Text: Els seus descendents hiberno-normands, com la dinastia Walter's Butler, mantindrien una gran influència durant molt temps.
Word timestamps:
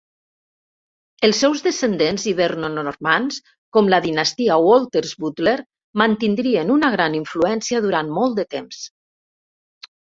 Els 1.27 1.41
seus 1.43 1.61
descendents 1.65 2.25
hiberno-normands, 2.31 3.39
com 3.79 3.91
la 3.95 4.01
dinastia 4.07 4.59
Walter's 4.69 5.15
Butler, 5.27 5.57
mantindrien 6.05 6.75
una 6.79 6.93
gran 6.99 7.23
influència 7.23 7.85
durant 7.89 8.13
molt 8.21 8.45
temps. 8.59 8.85